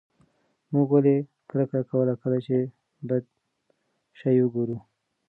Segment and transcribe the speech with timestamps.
[0.73, 1.17] موږ ولې
[1.49, 2.57] کرکه کوو کله چې
[3.07, 3.23] بد
[4.19, 4.77] شی وګورو؟